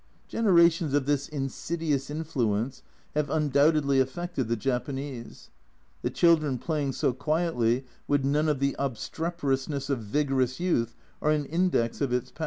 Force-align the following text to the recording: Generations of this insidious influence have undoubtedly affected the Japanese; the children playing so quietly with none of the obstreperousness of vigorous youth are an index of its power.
Generations 0.27 0.95
of 0.95 1.05
this 1.05 1.27
insidious 1.29 2.09
influence 2.09 2.81
have 3.13 3.29
undoubtedly 3.29 3.99
affected 3.99 4.47
the 4.47 4.55
Japanese; 4.55 5.51
the 6.01 6.09
children 6.09 6.57
playing 6.57 6.91
so 6.91 7.13
quietly 7.13 7.85
with 8.07 8.25
none 8.25 8.49
of 8.49 8.57
the 8.59 8.75
obstreperousness 8.79 9.91
of 9.91 9.99
vigorous 9.99 10.59
youth 10.59 10.95
are 11.21 11.29
an 11.29 11.45
index 11.45 12.01
of 12.01 12.11
its 12.11 12.31
power. 12.31 12.39